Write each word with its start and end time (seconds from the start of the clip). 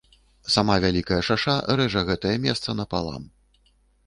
Сама 0.53 0.77
вялікая 0.85 1.19
шаша 1.27 1.55
рэжа 1.83 2.03
гэтае 2.09 2.33
месца 2.47 2.69
напалам. 2.79 3.31